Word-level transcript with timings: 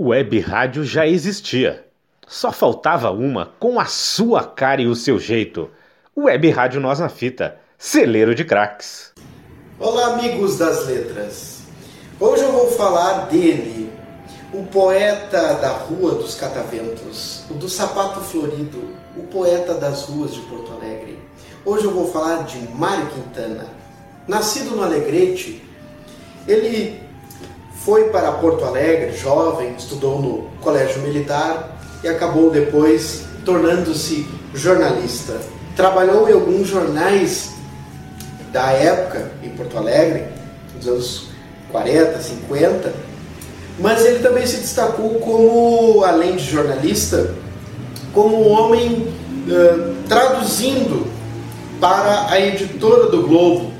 Web 0.00 0.38
rádio 0.38 0.84
já 0.84 1.08
existia. 1.08 1.84
Só 2.24 2.52
faltava 2.52 3.10
uma 3.10 3.46
com 3.58 3.80
a 3.80 3.86
sua 3.86 4.44
cara 4.44 4.80
e 4.80 4.86
o 4.86 4.94
seu 4.94 5.18
jeito. 5.18 5.68
Web 6.16 6.50
Rádio 6.50 6.80
Nós 6.80 7.00
na 7.00 7.08
Fita, 7.08 7.58
celeiro 7.76 8.32
de 8.32 8.44
craques. 8.44 9.12
Olá, 9.76 10.14
amigos 10.14 10.56
das 10.56 10.86
letras. 10.86 11.62
Hoje 12.20 12.44
eu 12.44 12.52
vou 12.52 12.70
falar 12.70 13.26
dele, 13.26 13.92
o 14.54 14.62
poeta 14.66 15.54
da 15.54 15.70
Rua 15.70 16.14
dos 16.14 16.36
Cataventos, 16.36 17.42
o 17.50 17.54
do 17.54 17.68
sapato 17.68 18.20
florido, 18.20 18.94
o 19.16 19.24
poeta 19.24 19.74
das 19.74 20.04
ruas 20.04 20.32
de 20.32 20.40
Porto 20.42 20.74
Alegre. 20.74 21.18
Hoje 21.64 21.86
eu 21.86 21.90
vou 21.90 22.08
falar 22.12 22.44
de 22.44 22.56
Mário 22.68 23.08
Quintana. 23.08 23.66
Nascido 24.28 24.76
no 24.76 24.84
Alegrete, 24.84 25.60
ele 26.46 27.07
foi 27.88 28.10
para 28.10 28.32
Porto 28.32 28.66
Alegre, 28.66 29.16
jovem, 29.16 29.72
estudou 29.72 30.20
no 30.20 30.42
Colégio 30.60 31.00
Militar 31.00 31.80
e 32.04 32.08
acabou 32.08 32.50
depois 32.50 33.22
tornando-se 33.46 34.28
jornalista. 34.52 35.40
Trabalhou 35.74 36.28
em 36.28 36.34
alguns 36.34 36.68
jornais 36.68 37.54
da 38.52 38.72
época 38.72 39.30
em 39.42 39.48
Porto 39.48 39.78
Alegre, 39.78 40.26
nos 40.76 40.86
anos 40.86 41.28
40, 41.72 42.20
50, 42.20 42.92
mas 43.78 44.04
ele 44.04 44.18
também 44.18 44.46
se 44.46 44.58
destacou 44.58 45.14
como, 45.20 46.04
além 46.04 46.36
de 46.36 46.44
jornalista, 46.44 47.34
como 48.12 48.36
um 48.36 48.50
homem 48.50 49.14
traduzindo 50.06 51.06
para 51.80 52.28
a 52.28 52.38
editora 52.38 53.06
do 53.06 53.22
Globo, 53.22 53.72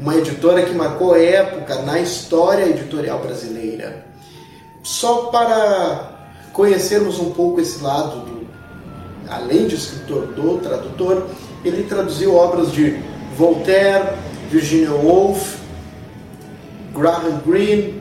uma 0.00 0.16
editora 0.16 0.62
que 0.62 0.72
marcou 0.72 1.16
época 1.16 1.82
na 1.82 1.98
história 1.98 2.68
editorial 2.68 3.18
brasileira. 3.18 4.06
Só 4.82 5.26
para 5.26 6.30
conhecermos 6.52 7.18
um 7.18 7.32
pouco 7.32 7.60
esse 7.60 7.82
lado, 7.82 8.20
do, 8.20 8.46
além 9.28 9.66
de 9.66 9.74
escritor, 9.74 10.26
do 10.28 10.58
tradutor, 10.58 11.26
ele 11.64 11.82
traduziu 11.84 12.34
obras 12.34 12.72
de 12.72 12.98
Voltaire, 13.36 14.10
Virginia 14.50 14.92
Woolf, 14.92 15.58
Graham 16.94 17.40
Greene, 17.46 18.00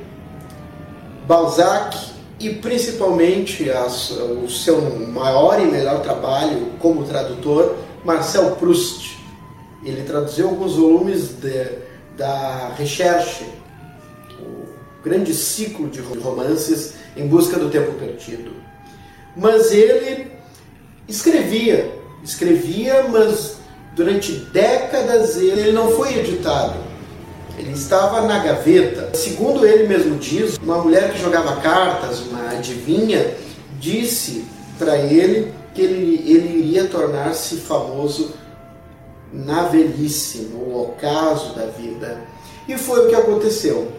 Balzac 1.27 1.97
e 2.39 2.51
principalmente 2.51 3.69
as, 3.69 4.11
o 4.11 4.47
seu 4.47 4.81
maior 5.07 5.59
e 5.59 5.65
melhor 5.65 6.01
trabalho 6.01 6.73
como 6.79 7.03
tradutor, 7.03 7.75
Marcel 8.05 8.55
Proust. 8.55 9.16
Ele 9.87 10.03
traduziu 10.03 10.49
alguns 10.49 10.73
volumes 10.73 11.29
de, 11.29 11.65
da 12.17 12.73
Recherche, 12.77 13.45
o 14.37 14.65
grande 15.01 15.33
ciclo 15.33 15.87
de 15.87 16.01
romances 16.01 16.95
em 17.15 17.25
busca 17.25 17.57
do 17.57 17.69
tempo 17.69 17.93
perdido. 17.93 18.51
Mas 19.33 19.71
ele 19.71 20.29
escrevia, 21.07 21.89
escrevia, 22.21 23.03
mas 23.03 23.59
durante 23.95 24.33
décadas 24.33 25.37
ele 25.37 25.71
não 25.71 25.89
foi 25.91 26.19
editado. 26.19 26.75
Ele 27.57 27.71
estava 27.71 28.27
na 28.27 28.39
gaveta. 28.39 29.15
Segundo 29.15 29.65
ele 29.65 29.87
mesmo 29.87 30.17
diz, 30.17 30.57
uma 30.57 30.79
mulher 30.79 31.13
que 31.13 31.21
jogava 31.21 31.61
cartas, 31.61 32.19
uma 32.19 32.49
adivinha, 32.49 33.35
disse 33.79 34.43
para 34.77 34.97
ele 34.97 35.53
que 35.73 35.81
ele, 35.81 36.29
ele 36.29 36.59
iria 36.59 36.87
tornar-se 36.87 37.55
famoso 37.55 38.33
na 39.33 39.63
velhice, 39.63 40.49
no 40.53 40.81
ocaso 40.81 41.55
da 41.55 41.65
vida. 41.65 42.17
E 42.67 42.77
foi 42.77 43.05
o 43.05 43.09
que 43.09 43.15
aconteceu. 43.15 43.91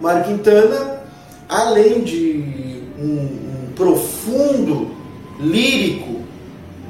Mário 0.00 0.24
Quintana, 0.24 1.02
além 1.48 2.02
de 2.02 2.82
um, 2.98 3.04
um 3.04 3.72
profundo 3.74 4.90
lírico, 5.40 6.20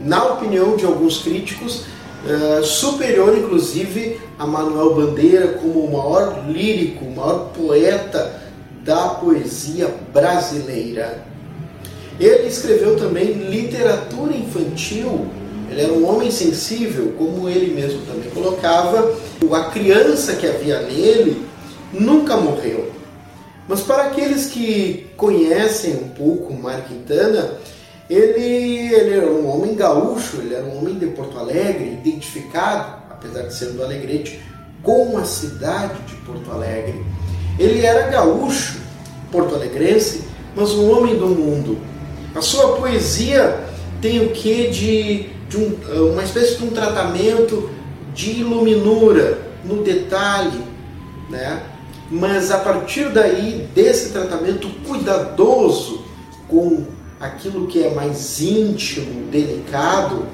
na 0.04 0.24
opinião 0.24 0.76
de 0.76 0.84
alguns 0.84 1.18
críticos, 1.18 1.84
uh, 2.24 2.64
superior 2.64 3.36
inclusive 3.36 4.20
a 4.38 4.46
Manuel 4.46 4.94
Bandeira 4.94 5.54
como 5.54 5.80
o 5.80 5.92
maior 5.92 6.44
lírico, 6.48 7.04
o 7.04 7.14
maior 7.14 7.50
poeta 7.56 8.40
da 8.84 9.08
poesia 9.08 9.92
brasileira. 10.12 11.24
Ele 12.18 12.46
escreveu 12.46 12.96
também 12.96 13.32
literatura 13.32 14.34
infantil 14.34 15.26
ele 15.70 15.80
era 15.80 15.92
um 15.92 16.08
homem 16.08 16.30
sensível, 16.30 17.14
como 17.18 17.48
ele 17.48 17.74
mesmo 17.74 18.00
também 18.06 18.30
colocava. 18.30 19.14
A 19.52 19.64
criança 19.70 20.34
que 20.34 20.46
havia 20.46 20.80
nele 20.82 21.44
nunca 21.92 22.36
morreu. 22.36 22.92
Mas 23.68 23.80
para 23.80 24.04
aqueles 24.04 24.46
que 24.46 25.06
conhecem 25.16 25.94
um 25.96 26.08
pouco 26.08 26.54
Mário 26.54 26.84
Quintana, 26.84 27.54
ele, 28.08 28.94
ele 28.94 29.16
era 29.16 29.26
um 29.26 29.48
homem 29.48 29.74
gaúcho, 29.74 30.36
ele 30.38 30.54
era 30.54 30.64
um 30.64 30.78
homem 30.78 30.96
de 30.98 31.06
Porto 31.06 31.36
Alegre, 31.38 31.98
identificado, 32.04 33.02
apesar 33.10 33.42
de 33.42 33.54
ser 33.54 33.66
do 33.72 33.82
Alegrete, 33.82 34.40
com 34.82 35.18
a 35.18 35.24
cidade 35.24 36.00
de 36.06 36.14
Porto 36.16 36.50
Alegre. 36.52 37.04
Ele 37.58 37.84
era 37.84 38.08
gaúcho, 38.08 38.78
porto-alegrense, 39.32 40.22
mas 40.54 40.70
um 40.70 40.90
homem 40.90 41.16
do 41.16 41.26
mundo. 41.26 41.78
A 42.34 42.40
sua 42.40 42.76
poesia 42.76 43.64
tem 44.00 44.24
o 44.24 44.30
que 44.30 44.68
de 44.68 45.35
de 45.48 45.56
um, 45.56 45.78
eh, 45.88 46.00
uma 46.12 46.22
espécie 46.24 46.56
de 46.56 46.64
um 46.64 46.70
tratamento 46.70 47.70
de 48.14 48.40
iluminura 48.40 49.38
no 49.64 49.82
detalhe, 49.82 50.62
né? 51.30 51.62
mas 52.10 52.50
a 52.50 52.58
partir 52.58 53.10
daí, 53.10 53.68
desse 53.74 54.12
tratamento 54.12 54.68
cuidadoso 54.86 56.04
com 56.48 56.84
aquilo 57.20 57.66
que 57.66 57.82
é 57.82 57.94
mais 57.94 58.40
íntimo, 58.40 59.28
delicado, 59.30 60.24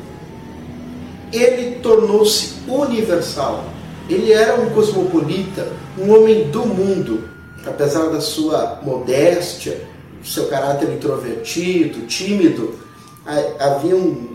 ele 1.33 1.77
tornou-se 1.77 2.55
universal. 2.69 3.65
Ele 4.09 4.33
era 4.33 4.61
um 4.61 4.71
cosmopolita, 4.71 5.67
um 5.99 6.15
homem 6.15 6.51
do 6.51 6.67
mundo, 6.67 7.25
apesar 7.65 8.11
da 8.11 8.21
sua 8.21 8.81
modéstia, 8.83 9.81
seu 10.23 10.47
caráter 10.49 10.91
introvertido, 10.91 12.07
tímido, 12.07 12.75
havia 13.59 13.97
um 13.97 14.33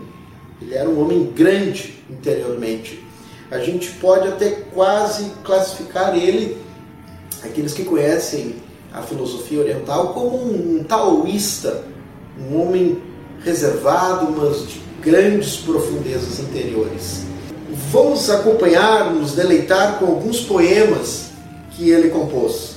ele 0.60 0.74
era 0.74 0.88
um 0.88 1.00
homem 1.00 1.32
grande 1.32 2.02
interiormente. 2.10 3.04
A 3.50 3.58
gente 3.58 3.90
pode 3.92 4.28
até 4.28 4.50
quase 4.50 5.30
classificar 5.44 6.16
ele, 6.16 6.58
aqueles 7.42 7.72
que 7.72 7.84
conhecem 7.84 8.56
a 8.92 9.02
filosofia 9.02 9.60
oriental, 9.60 10.12
como 10.12 10.36
um 10.36 10.84
taoísta, 10.84 11.84
um 12.38 12.60
homem 12.60 13.02
reservado, 13.40 14.30
mas 14.32 14.68
de 14.68 14.80
grandes 15.00 15.56
profundezas 15.56 16.40
interiores. 16.40 17.22
Vamos 17.90 18.28
acompanhar, 18.28 19.12
nos 19.14 19.32
deleitar 19.32 19.98
com 19.98 20.06
alguns 20.06 20.40
poemas 20.40 21.30
que 21.70 21.90
ele 21.90 22.10
compôs. 22.10 22.76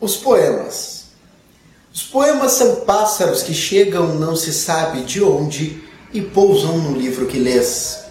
Os 0.00 0.16
poemas. 0.16 1.04
Os 1.92 2.02
poemas 2.02 2.52
são 2.52 2.76
pássaros 2.80 3.42
que 3.42 3.54
chegam 3.54 4.16
não 4.16 4.34
se 4.34 4.52
sabe 4.52 5.02
de 5.04 5.22
onde 5.22 5.83
e 6.14 6.22
pousam 6.22 6.78
no 6.78 6.96
livro 6.96 7.26
que 7.26 7.38
lês. 7.38 8.04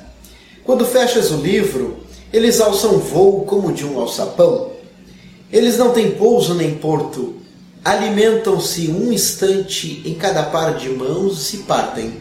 Quando 0.63 0.85
fechas 0.85 1.31
o 1.31 1.37
livro, 1.37 2.03
eles 2.31 2.59
alçam 2.59 2.99
voo 2.99 3.45
como 3.45 3.71
de 3.71 3.85
um 3.85 3.99
alçapão. 3.99 4.71
Eles 5.51 5.77
não 5.77 5.91
têm 5.91 6.11
pouso 6.11 6.53
nem 6.53 6.75
porto, 6.75 7.35
alimentam-se 7.83 8.89
um 8.89 9.11
instante 9.11 10.01
em 10.05 10.13
cada 10.15 10.43
par 10.43 10.75
de 10.75 10.89
mãos 10.89 11.53
e 11.53 11.57
partem. 11.59 12.17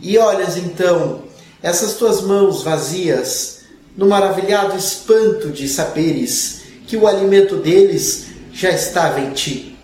E 0.00 0.18
olhas 0.18 0.56
então 0.56 1.22
essas 1.62 1.94
tuas 1.94 2.20
mãos 2.20 2.62
vazias, 2.62 3.60
no 3.96 4.06
maravilhado 4.06 4.76
espanto 4.76 5.50
de 5.50 5.68
saberes 5.68 6.62
que 6.86 6.96
o 6.96 7.06
alimento 7.06 7.56
deles 7.56 8.26
já 8.52 8.70
estava 8.70 9.20
em 9.20 9.30
ti. 9.30 9.78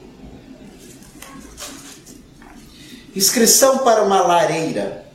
Inscrição 3.14 3.78
para 3.78 4.02
uma 4.02 4.20
lareira. 4.20 5.09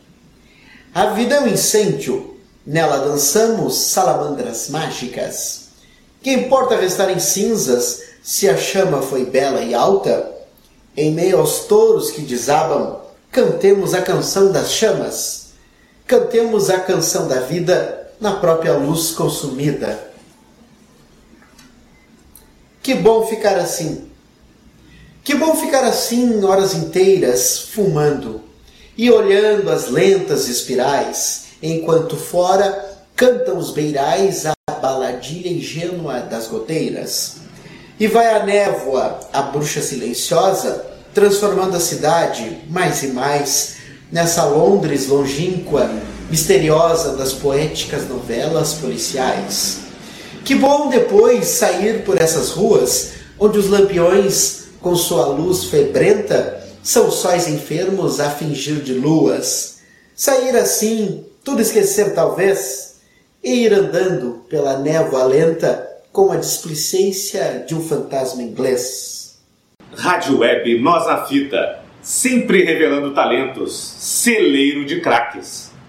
A 0.96 1.08
vida 1.08 1.36
é 1.36 1.42
um 1.42 1.48
incêndio, 1.48 2.38
nela 2.66 3.00
dançamos 3.00 3.76
salamandras 3.76 4.70
mágicas. 4.70 5.66
Que 6.24 6.32
importa 6.32 6.78
restar 6.78 7.10
em 7.12 7.20
cinzas 7.20 8.02
se 8.24 8.50
a 8.50 8.56
chama 8.56 9.02
foi 9.02 9.26
bela 9.26 9.60
e 9.60 9.74
alta? 9.74 10.32
Em 10.96 11.12
meio 11.12 11.40
aos 11.40 11.66
touros 11.66 12.12
que 12.12 12.22
desabam, 12.22 13.02
cantemos 13.30 13.94
a 13.94 14.02
canção 14.02 14.54
das 14.54 14.72
chamas. 14.72 15.48
Cantemos 16.08 16.70
a 16.70 16.80
canção 16.80 17.28
da 17.28 17.42
vida 17.42 18.10
na 18.18 18.38
própria 18.38 18.78
luz 18.78 19.12
consumida. 19.12 20.00
Que 22.82 22.96
bom 22.96 23.28
ficar 23.28 23.58
assim. 23.58 24.10
Que 25.26 25.36
bom 25.36 25.58
ficar 25.58 25.84
assim 25.84 26.42
horas 26.46 26.74
inteiras, 26.74 27.60
fumando 27.74 28.46
e 28.98 29.12
olhando 29.12 29.70
as 29.70 29.90
lentas 29.90 30.48
espirais, 30.48 31.46
enquanto 31.62 32.16
fora 32.16 32.98
cantam 33.16 33.58
os 33.58 33.72
beirais 33.72 34.46
a 34.46 34.56
baladilha 34.82 35.50
ingênua 35.50 36.20
das 36.20 36.48
goteiras. 36.48 37.38
E 38.00 38.08
vai 38.08 38.34
a 38.34 38.46
névoa, 38.46 39.20
a 39.32 39.42
bruxa 39.42 39.82
silenciosa, 39.82 40.86
transformando 41.14 41.78
a 41.78 41.80
cidade 41.80 42.62
mais 42.70 43.04
e 43.04 43.08
mais 43.08 43.76
nessa 44.12 44.44
Londres 44.44 45.08
longínqua, 45.08 45.90
misteriosa 46.30 47.16
das 47.16 47.34
poéticas 47.34 48.08
novelas 48.08 48.74
policiais. 48.74 49.80
Que 50.44 50.56
bom 50.56 50.90
depois 50.90 51.48
sair 51.48 52.04
por 52.04 52.22
essas 52.22 52.52
ruas 52.52 53.14
onde 53.40 53.58
os 53.58 53.70
lampiões, 53.70 54.66
com 54.82 54.96
sua 54.96 55.26
luz 55.28 55.66
febrenta, 55.66 56.64
são 56.86 57.10
sóis 57.10 57.48
enfermos 57.48 58.20
a 58.20 58.30
fingir 58.30 58.76
de 58.76 58.94
luas. 58.94 59.82
Sair 60.16 60.56
assim, 60.56 61.26
tudo 61.44 61.60
esquecer 61.60 62.14
talvez, 62.14 63.02
e 63.44 63.66
ir 63.66 63.74
andando 63.74 64.46
pela 64.48 64.78
névoa 64.78 65.24
lenta 65.24 65.84
com 66.12 66.32
a 66.32 66.36
displicência 66.36 67.66
de 67.68 67.74
um 67.74 67.82
fantasma 67.82 68.44
inglês. 68.44 69.40
Rádio 69.96 70.40
Web 70.40 70.80
Nós 70.80 71.08
na 71.08 71.26
Fita, 71.26 71.80
sempre 72.04 72.64
revelando 72.64 73.16
talentos, 73.16 73.76
celeiro 73.76 74.86
de 74.86 75.02
craques. 75.02 75.72